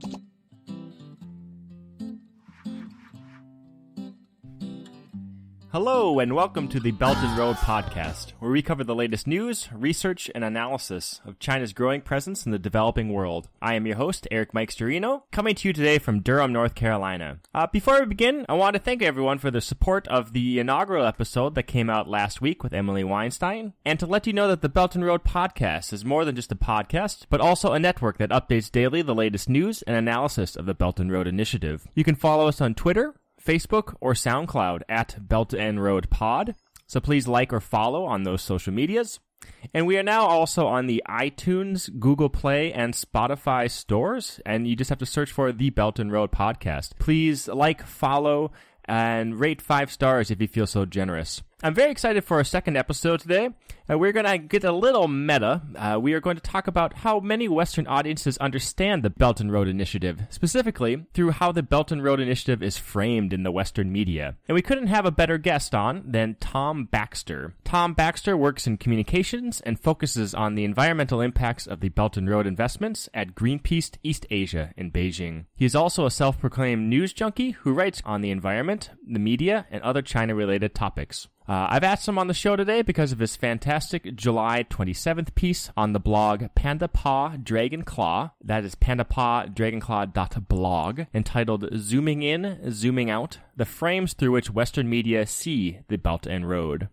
[0.00, 0.25] you
[5.78, 9.68] Hello, and welcome to the Belt and Road Podcast, where we cover the latest news,
[9.70, 13.50] research, and analysis of China's growing presence in the developing world.
[13.60, 17.40] I am your host, Eric Mike Storino, coming to you today from Durham, North Carolina.
[17.54, 21.04] Uh, before we begin, I want to thank everyone for their support of the inaugural
[21.04, 24.62] episode that came out last week with Emily Weinstein, and to let you know that
[24.62, 28.16] the Belt and Road Podcast is more than just a podcast, but also a network
[28.16, 31.86] that updates daily the latest news and analysis of the Belt and Road Initiative.
[31.94, 33.12] You can follow us on Twitter,
[33.46, 36.56] Facebook, or SoundCloud at Belt and Road Pod.
[36.86, 39.20] So please like or follow on those social medias.
[39.72, 44.40] And we are now also on the iTunes, Google Play, and Spotify stores.
[44.44, 46.98] And you just have to search for the Belt and Road podcast.
[46.98, 48.52] Please like, follow,
[48.86, 51.42] and rate five stars if you feel so generous.
[51.62, 53.50] I'm very excited for our second episode today.
[53.88, 55.62] Uh, we're going to get a little meta.
[55.76, 59.52] Uh, we are going to talk about how many Western audiences understand the Belt and
[59.52, 63.92] Road Initiative, specifically through how the Belt and Road Initiative is framed in the Western
[63.92, 64.34] media.
[64.48, 67.54] And we couldn't have a better guest on than Tom Baxter.
[67.64, 72.28] Tom Baxter works in communications and focuses on the environmental impacts of the Belt and
[72.28, 75.44] Road investments at Greenpeace East Asia in Beijing.
[75.54, 79.66] He is also a self proclaimed news junkie who writes on the environment, the media,
[79.70, 81.28] and other China related topics.
[81.48, 85.70] Uh, I've asked him on the show today because of his fantastic July 27th piece
[85.76, 88.30] on the blog Panda Paw Dragon Claw.
[88.42, 95.80] That is pandapawdragonclaw.blog, entitled Zooming In, Zooming Out The Frames Through Which Western Media See
[95.88, 96.88] the Belt and Road.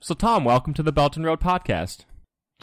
[0.00, 2.06] So, Tom, welcome to the Belt and Road podcast.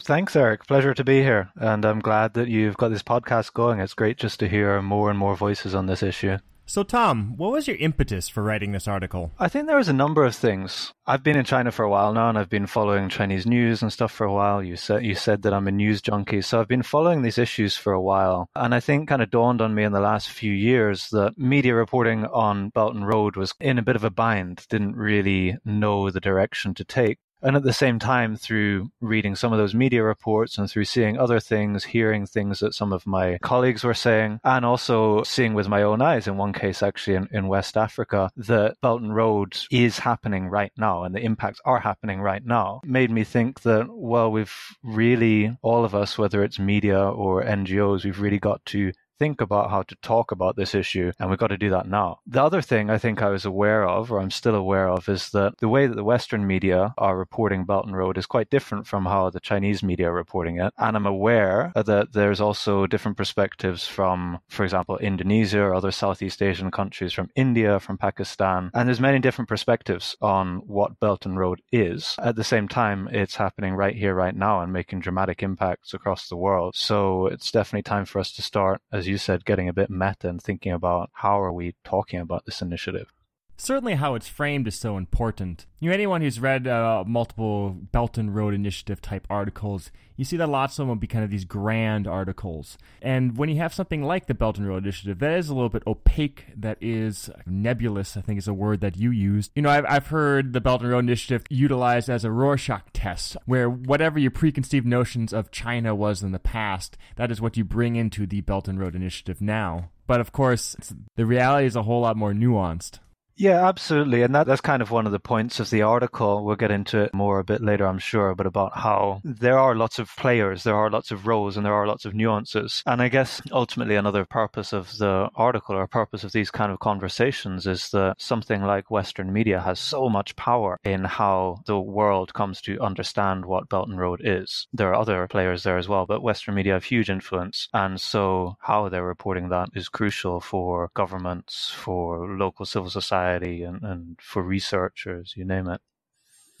[0.02, 0.66] Thanks, Eric.
[0.66, 1.48] Pleasure to be here.
[1.56, 3.80] And I'm glad that you've got this podcast going.
[3.80, 6.36] It's great just to hear more and more voices on this issue.
[6.66, 9.32] So, Tom, what was your impetus for writing this article?
[9.38, 10.92] I think there was a number of things.
[11.06, 13.92] I've been in China for a while now, and I've been following Chinese news and
[13.92, 14.62] stuff for a while.
[14.62, 17.76] You said you said that I'm a news junkie, so I've been following these issues
[17.76, 18.48] for a while.
[18.56, 21.74] And I think kind of dawned on me in the last few years that media
[21.74, 26.10] reporting on Belt and Road was in a bit of a bind, didn't really know
[26.10, 27.18] the direction to take.
[27.44, 31.18] And at the same time, through reading some of those media reports and through seeing
[31.18, 35.68] other things, hearing things that some of my colleagues were saying, and also seeing with
[35.68, 39.58] my own eyes, in one case actually in, in West Africa, that Belt and Road
[39.70, 43.86] is happening right now and the impacts are happening right now, made me think that,
[43.90, 48.92] well, we've really, all of us, whether it's media or NGOs, we've really got to
[49.18, 52.18] think about how to talk about this issue, and we've got to do that now.
[52.26, 55.30] The other thing I think I was aware of, or I'm still aware of, is
[55.30, 58.86] that the way that the Western media are reporting Belt and Road is quite different
[58.86, 60.72] from how the Chinese media are reporting it.
[60.78, 66.42] And I'm aware that there's also different perspectives from, for example, Indonesia or other Southeast
[66.42, 71.38] Asian countries, from India, from Pakistan, and there's many different perspectives on what Belt and
[71.38, 72.16] Road is.
[72.18, 76.28] At the same time, it's happening right here, right now, and making dramatic impacts across
[76.28, 76.74] the world.
[76.76, 79.90] So it's definitely time for us to start, as as you said, getting a bit
[79.90, 83.12] meta and thinking about how are we talking about this initiative.
[83.56, 85.66] Certainly, how it's framed is so important.
[85.78, 90.36] You know, anyone who's read uh, multiple Belt and Road Initiative type articles, you see
[90.38, 92.76] that lots of them will be kind of these grand articles.
[93.00, 95.68] And when you have something like the Belt and Road Initiative, that is a little
[95.68, 99.52] bit opaque, that is nebulous, I think is a word that you used.
[99.54, 103.36] You know, I've, I've heard the Belt and Road Initiative utilized as a Rorschach test,
[103.46, 107.64] where whatever your preconceived notions of China was in the past, that is what you
[107.64, 109.90] bring into the Belt and Road Initiative now.
[110.06, 110.76] But of course,
[111.16, 112.98] the reality is a whole lot more nuanced.
[113.36, 114.22] Yeah, absolutely.
[114.22, 116.44] And that, that's kind of one of the points of the article.
[116.44, 119.74] We'll get into it more a bit later, I'm sure, but about how there are
[119.74, 122.82] lots of players, there are lots of roles, and there are lots of nuances.
[122.86, 126.78] And I guess ultimately another purpose of the article or purpose of these kind of
[126.78, 132.34] conversations is that something like Western media has so much power in how the world
[132.34, 134.68] comes to understand what Belt and Road is.
[134.72, 137.68] There are other players there as well, but Western media have huge influence.
[137.74, 143.62] And so how they're reporting that is crucial for governments, for local civil society society
[143.62, 145.80] and, and for researchers, you name it.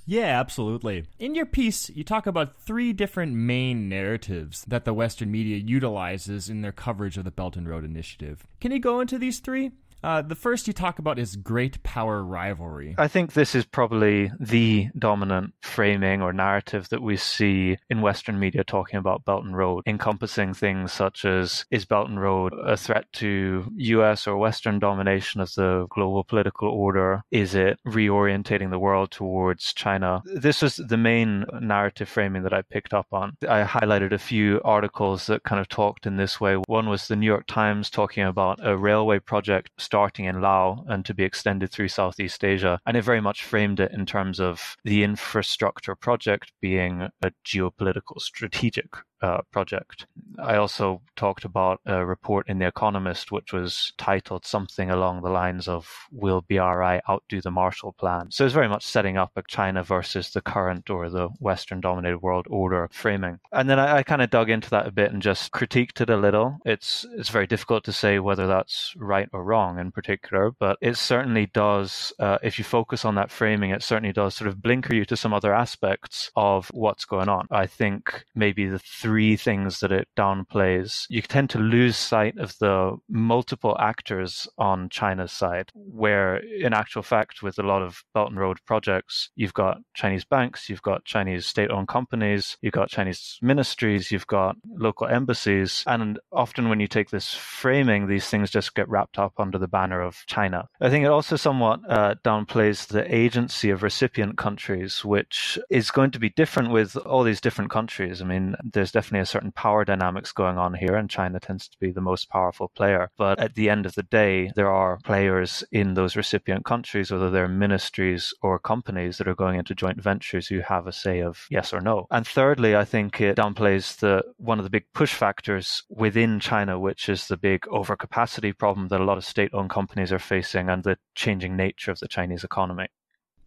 [0.06, 1.06] Yeah, absolutely.
[1.18, 6.50] In your piece, you talk about three different main narratives that the Western media utilizes
[6.50, 8.44] in their coverage of the Belt and Road Initiative.
[8.60, 9.70] Can you go into these three?
[10.04, 12.94] Uh, the first you talk about is great power rivalry.
[12.98, 18.38] I think this is probably the dominant framing or narrative that we see in Western
[18.38, 22.76] media talking about Belt and Road, encompassing things such as is Belt and Road a
[22.76, 27.22] threat to US or Western domination of the global political order?
[27.30, 30.22] Is it reorientating the world towards China?
[30.26, 33.38] This was the main narrative framing that I picked up on.
[33.48, 36.56] I highlighted a few articles that kind of talked in this way.
[36.66, 41.04] One was the New York Times talking about a railway project starting in Laos and
[41.04, 42.80] to be extended through Southeast Asia.
[42.84, 48.18] And it very much framed it in terms of the infrastructure project being a geopolitical
[48.18, 48.86] strategic
[49.24, 50.06] uh, project.
[50.38, 55.30] I also talked about a report in The Economist, which was titled something along the
[55.30, 58.30] lines of Will BRI outdo the Marshall Plan?
[58.30, 62.18] So it's very much setting up a China versus the current or the Western dominated
[62.18, 63.38] world order framing.
[63.50, 66.10] And then I, I kind of dug into that a bit and just critiqued it
[66.10, 66.58] a little.
[66.66, 70.98] It's, it's very difficult to say whether that's right or wrong in particular, but it
[70.98, 74.94] certainly does, uh, if you focus on that framing, it certainly does sort of blinker
[74.94, 77.46] you to some other aspects of what's going on.
[77.50, 82.56] I think maybe the three things that it downplays, you tend to lose sight of
[82.58, 88.30] the multiple actors on China's side, where in actual fact, with a lot of Belt
[88.30, 92.88] and Road projects, you've got Chinese banks, you've got Chinese state owned companies, you've got
[92.88, 95.84] Chinese ministries, you've got local embassies.
[95.86, 99.68] And often when you take this framing, these things just get wrapped up under the
[99.68, 100.68] banner of China.
[100.80, 106.10] I think it also somewhat uh, downplays the agency of recipient countries, which is going
[106.12, 108.20] to be different with all these different countries.
[108.20, 111.78] I mean, there's definitely a certain power dynamics going on here, and China tends to
[111.78, 113.10] be the most powerful player.
[113.16, 117.30] But at the end of the day, there are players in those recipient countries, whether
[117.30, 121.46] they're ministries or companies that are going into joint ventures who have a say of
[121.50, 122.06] yes or no.
[122.10, 126.78] And thirdly, I think it downplays the one of the big push factors within China,
[126.78, 130.82] which is the big overcapacity problem that a lot of state-owned companies are facing and
[130.82, 132.86] the changing nature of the Chinese economy.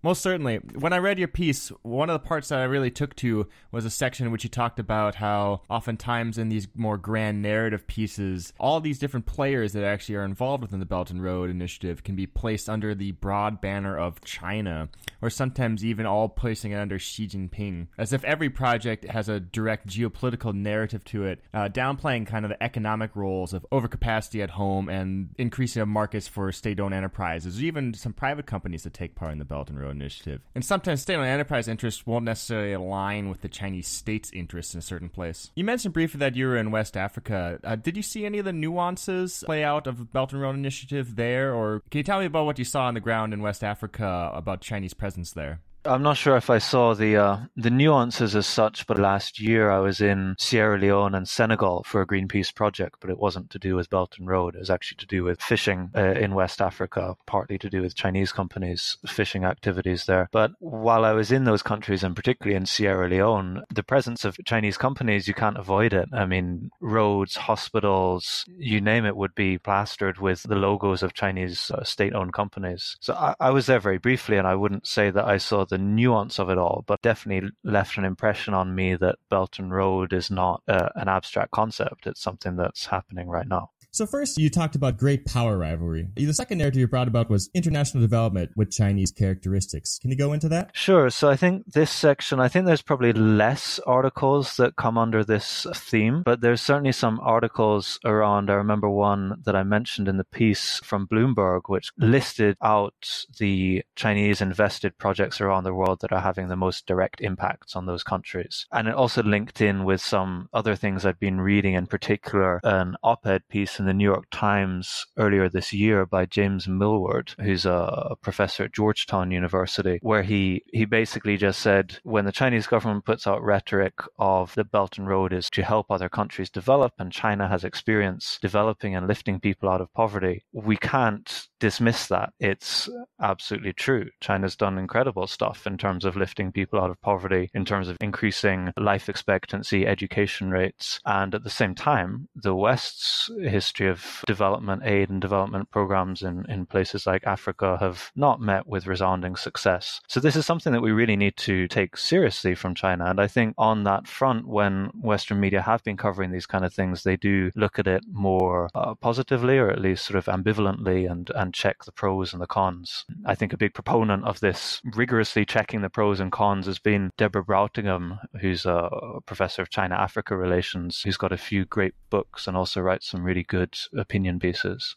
[0.08, 0.60] Most certainly.
[0.80, 3.84] When I read your piece, one of the parts that I really took to was
[3.84, 8.54] a section in which you talked about how oftentimes in these more grand narrative pieces,
[8.58, 12.16] all these different players that actually are involved within the Belt and Road Initiative can
[12.16, 14.88] be placed under the broad banner of China,
[15.22, 19.42] or sometimes even all placing it under Xi Jinping, as if every project has a
[19.42, 24.52] direct geopolitical narrative to it, uh, downplaying kind of the economic roles of overcapacity at
[24.52, 29.14] home and increasing of markets for state owned enterprises, even some private companies that take
[29.14, 30.42] part in the Belt and Road initiative.
[30.56, 34.80] And sometimes state owned enterprise interests won't necessarily align with the Chinese state's interests in
[34.80, 35.52] a certain place.
[35.56, 37.60] You mentioned briefly that you were in West Africa.
[37.64, 40.56] Uh, did you see any of the nuances play out of the Belt and Road
[40.56, 41.54] Initiative there?
[41.54, 44.32] Or can you tell me about what you saw on the ground in West Africa
[44.34, 45.62] about Chinese presence there?
[45.86, 49.72] I'm not sure if I saw the uh, the nuances as such, but last year
[49.72, 53.60] I was in Sierra Leone and Senegal for a Greenpeace project, but it wasn't to
[53.60, 54.56] do with Belt and Road.
[54.56, 57.96] It was actually to do with fishing uh, in West Africa, partly to do with
[57.96, 60.28] Chinese companies' fishing activities there.
[60.32, 64.38] But while I was in those countries, and particularly in Sierra Leone, the presence of
[64.46, 66.10] Chinese companies, you can't avoid it.
[66.12, 71.72] I mean, roads, hospitals, you name it, would be plastered with the logos of Chinese
[71.72, 72.98] uh, state-owned companies.
[73.00, 75.78] So I, I was there very briefly, and I wouldn't say that I saw the
[75.78, 80.14] nuance of it all, but definitely left an impression on me that Belt and Road
[80.14, 82.08] is not uh, an abstract concept.
[82.08, 83.72] It's something that's happening right now.
[83.98, 86.08] So first, you talked about great power rivalry.
[86.14, 89.98] The second narrative you brought about was international development with Chinese characteristics.
[89.98, 90.70] Can you go into that?
[90.76, 91.10] Sure.
[91.10, 95.66] So I think this section, I think there's probably less articles that come under this
[95.74, 98.52] theme, but there's certainly some articles around.
[98.52, 103.82] I remember one that I mentioned in the piece from Bloomberg, which listed out the
[103.96, 108.04] Chinese invested projects around the world that are having the most direct impacts on those
[108.04, 108.68] countries.
[108.72, 112.96] And it also linked in with some other things I'd been reading, in particular, an
[113.02, 117.66] op ed piece in the New York Times earlier this year by James Millward, who's
[117.66, 123.06] a professor at Georgetown University, where he, he basically just said when the Chinese government
[123.06, 127.12] puts out rhetoric of the Belt and Road is to help other countries develop, and
[127.12, 132.34] China has experience developing and lifting people out of poverty, we can't dismiss that.
[132.40, 132.90] It's
[133.22, 134.10] absolutely true.
[134.22, 137.98] China's done incredible stuff in terms of lifting people out of poverty, in terms of
[138.02, 141.00] increasing life expectancy, education rates.
[141.06, 146.46] And at the same time, the West's history of development aid and development programs in,
[146.50, 150.02] in places like Africa have not met with resounding success.
[150.08, 153.06] So this is something that we really need to take seriously from China.
[153.06, 156.74] And I think on that front, when Western media have been covering these kind of
[156.74, 161.10] things, they do look at it more uh, positively or at least sort of ambivalently
[161.10, 163.06] and, and check the pros and the cons.
[163.26, 167.12] I think a big proponent of this rigorously checking the pros and cons has been
[167.18, 168.90] Deborah Brautigam, who's a
[169.26, 173.24] professor of China Africa relations, who's got a few great books and also writes some
[173.24, 173.57] really good
[173.96, 174.96] opinion pieces.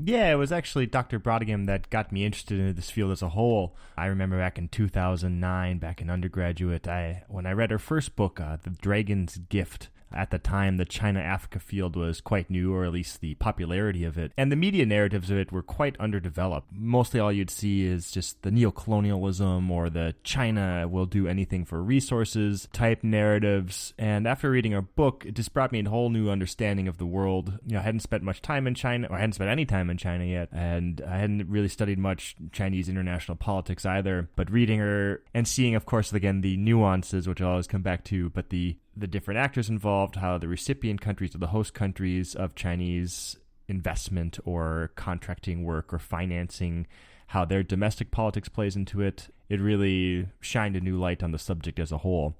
[0.00, 1.18] Yeah, it was actually Dr.
[1.18, 3.76] Brautigam that got me interested in this field as a whole.
[3.96, 8.38] I remember back in 2009, back in undergraduate, I when I read her first book,
[8.38, 12.84] uh, The Dragon's Gift, at the time, the China Africa field was quite new, or
[12.84, 14.32] at least the popularity of it.
[14.36, 16.68] And the media narratives of it were quite underdeveloped.
[16.72, 21.82] Mostly all you'd see is just the neocolonialism or the China will do anything for
[21.82, 23.94] resources type narratives.
[23.98, 27.06] And after reading our book, it just brought me a whole new understanding of the
[27.06, 27.58] world.
[27.66, 29.90] You know, I hadn't spent much time in China, or I hadn't spent any time
[29.90, 34.28] in China yet, and I hadn't really studied much Chinese international politics either.
[34.36, 38.04] But reading her and seeing, of course, again, the nuances, which I'll always come back
[38.04, 42.34] to, but the the different actors involved, how the recipient countries or the host countries
[42.34, 43.36] of Chinese
[43.68, 46.86] investment or contracting work or financing,
[47.28, 49.28] how their domestic politics plays into it.
[49.48, 52.36] It really shined a new light on the subject as a whole.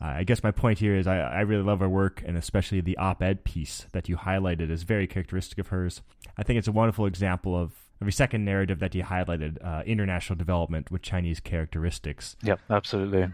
[0.00, 2.80] Uh, I guess my point here is I, I really love her work, and especially
[2.80, 6.02] the op ed piece that you highlighted is very characteristic of hers.
[6.36, 7.72] I think it's a wonderful example of,
[8.04, 12.34] a second narrative that you highlighted uh, international development with Chinese characteristics.
[12.42, 13.28] Yep, absolutely.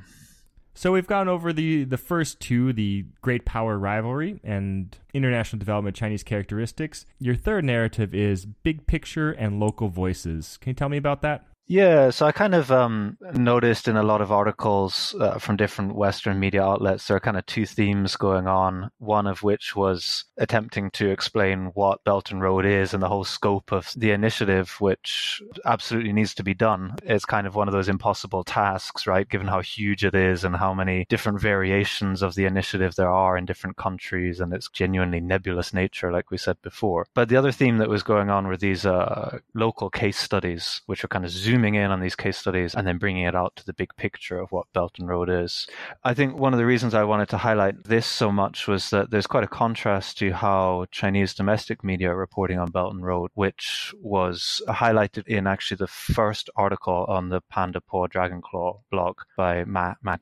[0.79, 5.97] So we've gone over the the first two, the great power rivalry and international development
[5.97, 7.05] Chinese characteristics.
[7.19, 10.57] Your third narrative is big picture and local voices.
[10.61, 11.45] Can you tell me about that?
[11.71, 15.95] Yeah, so I kind of um, noticed in a lot of articles uh, from different
[15.95, 18.91] Western media outlets, there are kind of two themes going on.
[18.97, 23.25] One of which was attempting to explain what Belt and Road is and the whole
[23.25, 26.95] scope of the initiative, which absolutely needs to be done.
[27.03, 29.29] It's kind of one of those impossible tasks, right?
[29.29, 33.37] Given how huge it is and how many different variations of the initiative there are
[33.37, 37.07] in different countries and its genuinely nebulous nature, like we said before.
[37.15, 41.05] But the other theme that was going on were these uh, local case studies, which
[41.05, 43.57] are kind of zooming zooming in on these case studies and then bringing it out
[43.57, 45.67] to the big picture of what Belt and Road is.
[46.05, 49.11] I think one of the reasons I wanted to highlight this so much was that
[49.11, 53.31] there's quite a contrast to how Chinese domestic media are reporting on Belt and Road,
[53.35, 59.19] which was highlighted in actually the first article on the Panda Paw Dragon Claw blog
[59.37, 60.17] by Ma, Ma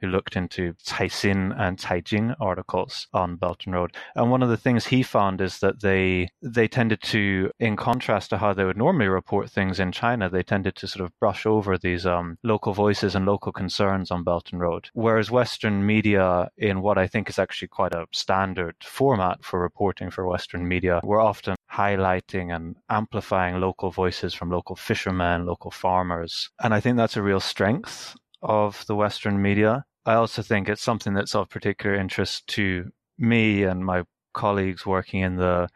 [0.00, 3.94] who looked into Caixin and Caijing articles on Belt and Road.
[4.14, 8.30] And one of the things he found is that they they tended to, in contrast
[8.30, 11.46] to how they would normally report things in China, they tended to sort of brush
[11.46, 14.88] over these um, local voices and local concerns on Belt and Road.
[14.94, 20.10] Whereas Western media, in what I think is actually quite a standard format for reporting
[20.10, 26.50] for Western media, were often highlighting and amplifying local voices from local fishermen, local farmers.
[26.62, 29.84] And I think that's a real strength of the Western media.
[30.06, 35.20] I also think it's something that's of particular interest to me and my colleagues working
[35.20, 35.68] in the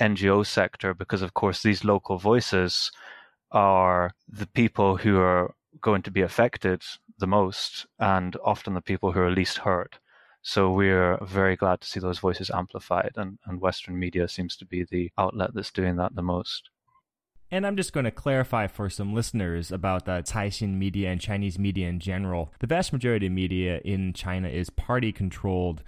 [0.00, 2.90] NGO sector because, of course, these local voices
[3.56, 6.82] are the people who are going to be affected
[7.18, 9.98] the most and often the people who are least hurt.
[10.42, 14.66] So we're very glad to see those voices amplified, and, and Western media seems to
[14.66, 16.68] be the outlet that's doing that the most.
[17.50, 21.58] And I'm just going to clarify for some listeners about the Caixin media and Chinese
[21.58, 22.52] media in general.
[22.58, 25.82] The vast majority of media in China is party controlled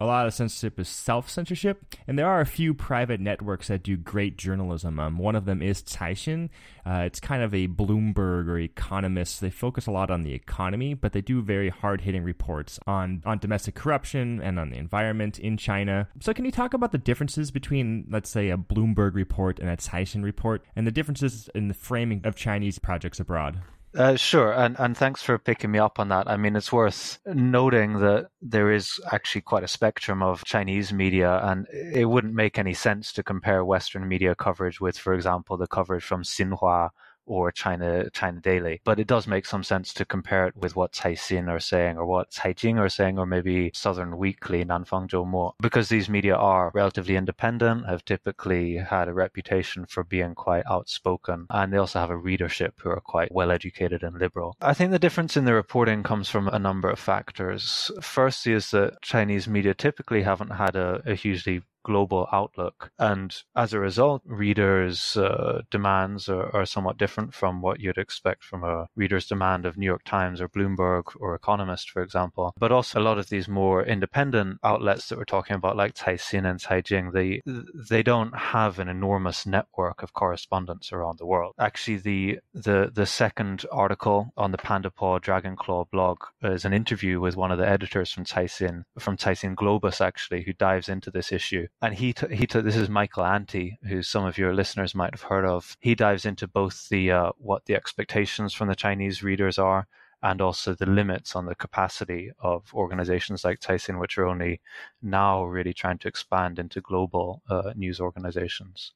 [0.00, 3.82] a lot of censorship is self censorship, and there are a few private networks that
[3.82, 4.98] do great journalism.
[4.98, 6.48] Um, one of them is Caixin.
[6.84, 9.40] Uh, it's kind of a Bloomberg or Economist.
[9.40, 13.22] They focus a lot on the economy, but they do very hard hitting reports on,
[13.24, 16.08] on domestic corruption and on the environment in China.
[16.20, 19.76] So, can you talk about the differences between, let's say, a Bloomberg report and a
[19.76, 23.60] Caixin report, and the differences in the framing of Chinese projects abroad?
[23.96, 26.28] Uh, sure, and and thanks for picking me up on that.
[26.28, 31.38] I mean, it's worth noting that there is actually quite a spectrum of Chinese media,
[31.44, 35.68] and it wouldn't make any sense to compare Western media coverage with, for example, the
[35.68, 36.90] coverage from Xinhua
[37.26, 38.80] or China China Daily.
[38.84, 42.06] But it does make some sense to compare it with what Caixin are saying or
[42.06, 47.16] what Caijing are saying or maybe Southern Weekly, Nanfang Zhoumo, because these media are relatively
[47.16, 52.16] independent, have typically had a reputation for being quite outspoken, and they also have a
[52.16, 54.56] readership who are quite well educated and liberal.
[54.60, 57.90] I think the difference in the reporting comes from a number of factors.
[58.00, 62.90] First is that Chinese media typically haven't had a, a hugely global outlook.
[62.98, 68.42] And as a result, readers' uh, demands are, are, somewhat different from what you'd expect
[68.42, 72.52] from a reader's demand of New York Times or Bloomberg or Economist, for example.
[72.58, 76.48] But also a lot of these more independent outlets that we're talking about, like Caixin
[76.50, 77.42] and Caijing, they
[77.90, 81.54] they don't have an enormous network of correspondents around the world.
[81.58, 86.72] Actually, the the the second article on the Panda Paw Dragon Claw blog is an
[86.72, 91.10] interview with one of the editors from Caixin, from Caixin Global, actually, who dives into
[91.10, 94.94] this issue and he t- he this is Michael Anti, who some of your listeners
[94.94, 95.76] might have heard of.
[95.80, 99.86] He dives into both the uh, what the expectations from the Chinese readers are,
[100.22, 104.60] and also the limits on the capacity of organizations like Caixin, which are only
[105.02, 108.92] now really trying to expand into global uh, news organizations.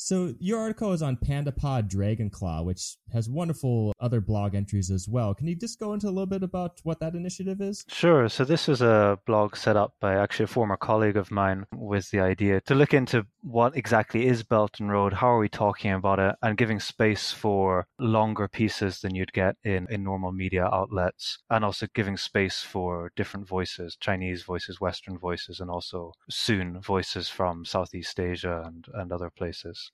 [0.00, 4.92] So your article is on Panda Paw Dragon Claw, which has wonderful other blog entries
[4.92, 5.34] as well.
[5.34, 7.84] Can you just go into a little bit about what that initiative is?
[7.88, 8.28] Sure.
[8.28, 12.10] So this is a blog set up by actually a former colleague of mine with
[12.12, 15.92] the idea to look into what exactly is Belt and Road, how are we talking
[15.92, 20.64] about it, and giving space for longer pieces than you'd get in, in normal media
[20.66, 26.80] outlets, and also giving space for different voices, Chinese voices, Western voices, and also soon
[26.80, 29.87] voices from Southeast Asia and, and other places.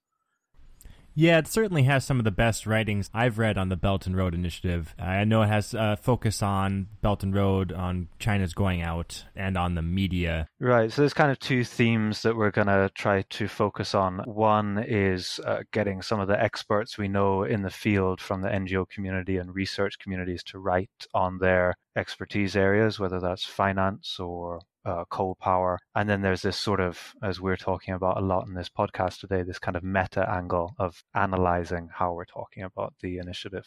[1.17, 4.17] Yeah, it certainly has some of the best writings I've read on the Belt and
[4.17, 4.95] Road Initiative.
[4.99, 9.57] I know it has a focus on Belt and Road, on China's going out, and
[9.57, 10.49] on the media.
[10.59, 10.93] Right.
[10.93, 14.23] So there's kind of two themes that we're going to try to focus on.
[14.27, 18.49] One is uh, getting some of the experts we know in the field from the
[18.49, 24.61] NGO community and research communities to write on their expertise areas, whether that's finance or
[24.85, 25.79] uh, coal power.
[25.95, 29.21] And then there's this sort of, as we're talking about a lot in this podcast
[29.21, 33.67] today, this kind of meta angle of analyzing how we're talking about the initiative.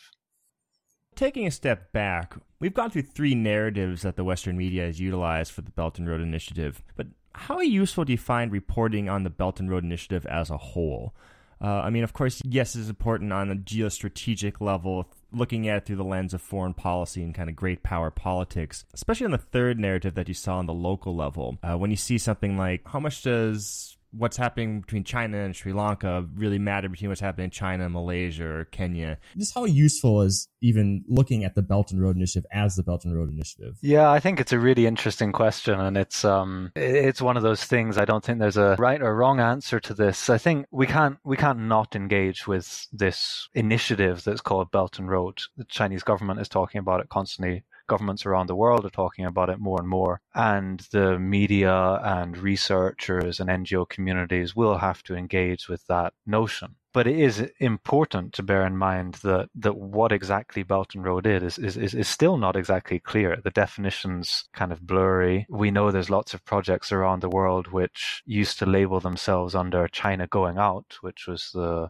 [1.16, 5.52] Taking a step back, we've gone through three narratives that the Western media has utilized
[5.52, 6.84] for the Belt and Road Initiative.
[6.96, 10.58] But how useful do you find reporting on the Belt and Road Initiative as a
[10.58, 11.16] whole?
[11.60, 15.86] Uh, I mean, of course, yes, it's important on a geostrategic level, looking at it
[15.86, 19.38] through the lens of foreign policy and kind of great power politics, especially on the
[19.38, 21.58] third narrative that you saw on the local level.
[21.62, 25.74] Uh, when you see something like, how much does what's happening between China and Sri
[25.74, 29.18] Lanka really matter between what's happening in China, Malaysia, or Kenya?
[29.38, 33.06] Just how useful is even looking at the Belt and Road Initiative as the Belt
[33.06, 33.78] and Road Initiative?
[33.82, 37.64] Yeah, I think it's a really interesting question, and it's um, it's one of those
[37.64, 37.98] things.
[37.98, 40.30] I don't think there's a right or wrong answer to this.
[40.30, 45.10] I think we can't we can't not engage with this initiative that's called Belt and
[45.10, 45.40] Road.
[45.58, 49.50] The Chinese government is talking about it constantly governments around the world are talking about
[49.50, 50.22] it more and more.
[50.36, 56.76] And the media and researchers and NGO communities will have to engage with that notion.
[56.94, 61.28] But it is important to bear in mind that, that what exactly Belt and Road
[61.28, 63.38] is, is, is, is still not exactly clear.
[63.44, 65.46] The definition's kind of blurry.
[65.48, 69.88] We know there's lots of projects around the world which used to label themselves under
[69.88, 71.90] China Going Out, which was the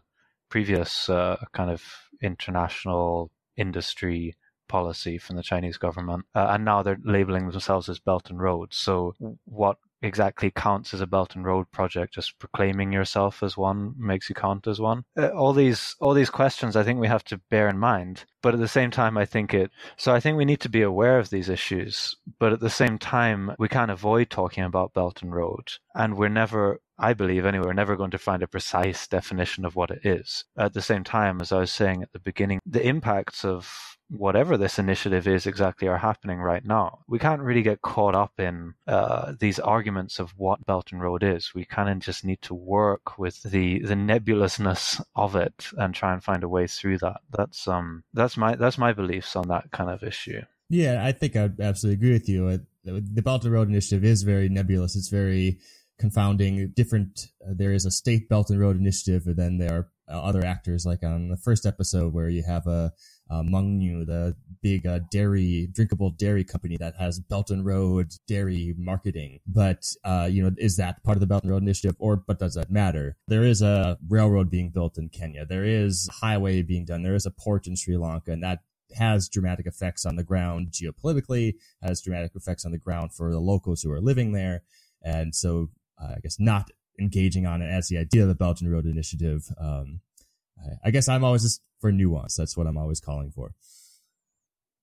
[0.50, 1.84] previous uh, kind of
[2.22, 4.36] international industry
[4.68, 8.74] policy from the Chinese government, uh, and now they're labeling themselves as Belt and Road.
[8.74, 9.14] So,
[9.46, 12.14] what exactly counts as a Belt and Road project?
[12.14, 15.04] Just proclaiming yourself as one makes you count as one.
[15.18, 18.26] Uh, all these all these questions, I think we have to bear in mind.
[18.42, 19.72] But at the same time, I think it.
[19.98, 22.16] So I think we need to be aware of these issues.
[22.40, 26.30] But at the same time, we can't avoid talking about Belt and Road, and we're
[26.30, 30.04] never I believe anyway, we're never going to find a precise definition of what it
[30.04, 30.46] is.
[30.58, 34.58] At the same time, as I was saying at the beginning, the impacts of whatever
[34.58, 37.00] this initiative is exactly are happening right now.
[37.08, 41.24] We can't really get caught up in uh, these arguments of what Belt and Road
[41.24, 41.54] is.
[41.54, 46.13] We kind of just need to work with the the nebulousness of it and try
[46.13, 47.22] and find a way through that.
[47.32, 50.41] That's um that's my that's my beliefs on that kind of issue.
[50.70, 52.60] Yeah, I think I absolutely agree with you.
[52.84, 54.96] The Belt and Road Initiative is very nebulous.
[54.96, 55.60] It's very
[56.00, 56.70] confounding.
[56.76, 57.28] Different.
[57.46, 60.86] Uh, there is a state Belt and Road Initiative, and then there are other actors,
[60.86, 62.93] like on the first episode where you have a
[63.30, 68.74] uh, Mengniu, the big uh, dairy, drinkable dairy company that has Belt and Road dairy
[68.78, 69.40] marketing.
[69.46, 72.40] But, uh, you know, is that part of the Belt and Road Initiative or, but
[72.40, 73.18] does that matter?
[73.28, 75.46] There is a railroad being built in Kenya.
[75.46, 77.04] There is highway being done.
[77.04, 78.60] There is a port in Sri Lanka and that
[78.96, 83.40] has dramatic effects on the ground geopolitically, has dramatic effects on the ground for the
[83.40, 84.63] locals who are living there.
[85.04, 85.70] And so,
[86.02, 88.86] uh, I guess not engaging on it as the idea of the Belt and Road
[88.86, 90.00] Initiative, um,
[90.63, 92.36] I, I guess I'm always just for nuance.
[92.36, 93.52] That's what I'm always calling for.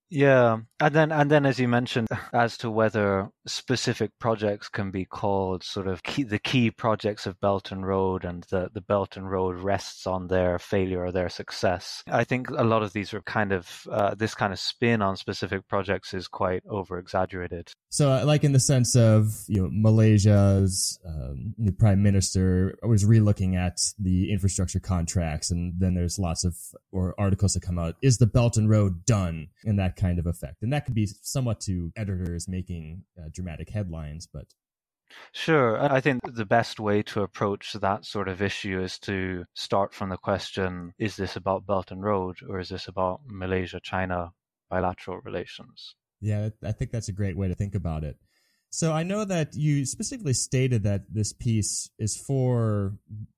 [0.09, 5.05] Yeah, and then and then as you mentioned, as to whether specific projects can be
[5.05, 9.17] called sort of key, the key projects of Belt and Road, and the the Belt
[9.17, 12.03] and Road rests on their failure or their success.
[12.07, 15.17] I think a lot of these are kind of uh, this kind of spin on
[15.17, 17.71] specific projects is quite over exaggerated.
[17.89, 23.55] So, uh, like in the sense of you know Malaysia's um, prime minister was relooking
[23.55, 26.55] at the infrastructure contracts, and then there's lots of
[26.91, 27.95] or articles that come out.
[28.01, 29.47] Is the Belt and Road done?
[29.63, 30.61] And that kind of effect.
[30.61, 34.45] And that could be somewhat to editors making uh, dramatic headlines, but.
[35.31, 35.79] Sure.
[35.79, 40.09] I think the best way to approach that sort of issue is to start from
[40.09, 44.31] the question is this about Belt and Road or is this about Malaysia China
[44.69, 45.95] bilateral relations?
[46.21, 48.17] Yeah, I think that's a great way to think about it.
[48.71, 52.97] So I know that you specifically stated that this piece is for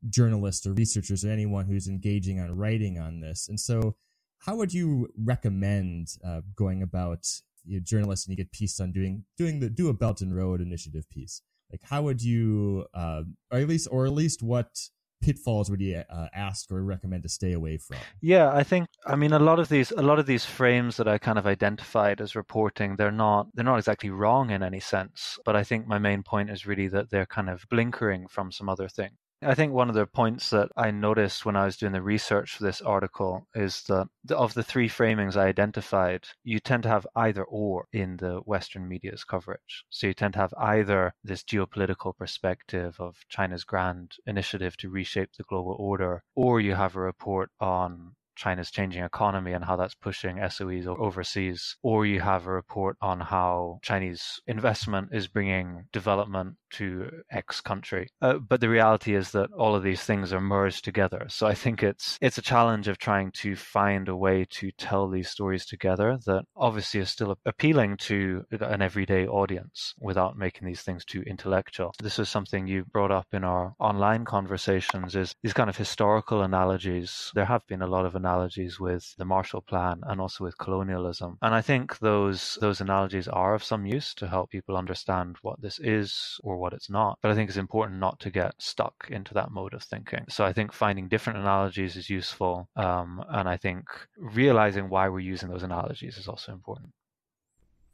[0.09, 3.47] journalists or researchers or anyone who's engaging on writing on this.
[3.47, 3.95] And so
[4.39, 7.27] how would you recommend uh, going about
[7.65, 10.35] you know, journalists and you get piece on doing doing the do a Belt and
[10.35, 11.41] Road initiative piece?
[11.71, 14.89] Like how would you, uh, or at least or at least what
[15.21, 17.97] pitfalls would you uh, ask or recommend to stay away from?
[18.21, 21.07] Yeah, I think I mean a lot of these a lot of these frames that
[21.07, 25.39] I kind of identified as reporting they're not they're not exactly wrong in any sense,
[25.45, 28.69] but I think my main point is really that they're kind of blinkering from some
[28.69, 29.11] other thing.
[29.43, 32.55] I think one of the points that I noticed when I was doing the research
[32.55, 37.05] for this article is that of the three framings I identified, you tend to have
[37.15, 39.85] either or in the Western media's coverage.
[39.89, 45.33] So you tend to have either this geopolitical perspective of China's grand initiative to reshape
[45.37, 49.95] the global order, or you have a report on China's changing economy and how that's
[49.95, 56.55] pushing SOEs overseas, or you have a report on how Chinese investment is bringing development
[56.71, 58.07] to X country.
[58.21, 61.25] Uh, but the reality is that all of these things are merged together.
[61.29, 65.09] So I think it's it's a challenge of trying to find a way to tell
[65.09, 70.81] these stories together that obviously is still appealing to an everyday audience without making these
[70.81, 71.93] things too intellectual.
[72.01, 76.41] This is something you brought up in our online conversations is these kind of historical
[76.41, 77.31] analogies.
[77.33, 81.37] There have been a lot of analogies with the Marshall Plan and also with colonialism.
[81.41, 85.61] And I think those those analogies are of some use to help people understand what
[85.61, 87.19] this is or what it's not.
[87.21, 90.25] But I think it's important not to get stuck into that mode of thinking.
[90.29, 92.69] So I think finding different analogies is useful.
[92.75, 93.85] Um, and I think
[94.17, 96.91] realizing why we're using those analogies is also important.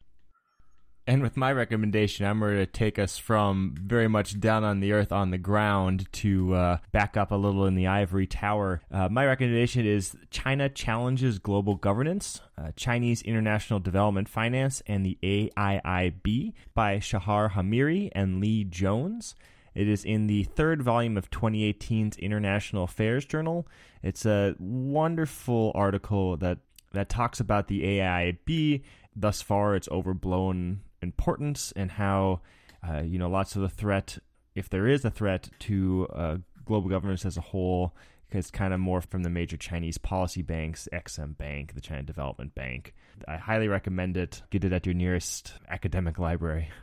[1.05, 4.93] And with my recommendation, I'm going to take us from very much down on the
[4.93, 8.83] earth on the ground to uh, back up a little in the ivory tower.
[8.89, 15.19] Uh, my recommendation is China Challenges Global Governance, uh, Chinese International Development Finance, and the
[15.25, 19.35] AIIB by Shahar Hameiri and Lee Jones.
[19.75, 23.67] It is in the third volume of 2018's International Affairs Journal.
[24.03, 26.59] It's a wonderful article that,
[26.93, 28.83] that talks about the AIIB.
[29.15, 32.41] Thus far, it's overblown importance and how
[32.89, 34.19] uh, you know lots of the threat,
[34.55, 37.95] if there is a threat to uh, global governance as a whole,
[38.31, 42.55] is kind of more from the major Chinese policy banks, Exim Bank, the China Development
[42.55, 42.95] Bank.
[43.29, 44.43] I highly recommend it.
[44.51, 46.71] Get it at your nearest academic library.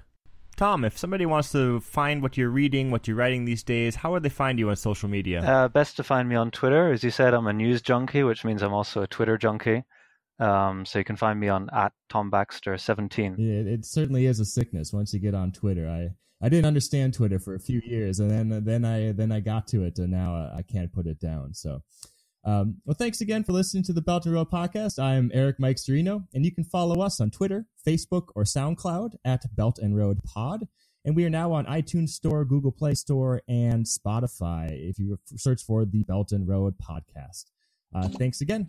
[0.59, 4.11] Tom, if somebody wants to find what you're reading, what you're writing these days, how
[4.11, 5.39] would they find you on social media?
[5.39, 6.91] Uh, best to find me on Twitter.
[6.91, 9.85] As you said, I'm a news junkie, which means I'm also a Twitter junkie.
[10.37, 13.35] Um, so you can find me on at Tom Baxter 17.
[13.37, 15.87] Yeah, it certainly is a sickness once you get on Twitter.
[15.87, 16.09] I
[16.45, 19.65] I didn't understand Twitter for a few years, and then then I then I got
[19.67, 21.53] to it, and now I can't put it down.
[21.53, 21.83] So,
[22.49, 24.97] um, well, thanks again for listening to the Belt and Road podcast.
[24.97, 29.11] I am Eric Mike Storino, and you can follow us on Twitter, Facebook, or SoundCloud
[29.23, 30.67] at Belt and Road Pod.
[31.05, 34.69] And we are now on iTunes Store, Google Play Store, and Spotify.
[34.71, 37.45] If you search for the Belt and Road podcast.
[37.93, 38.67] Uh, thanks again.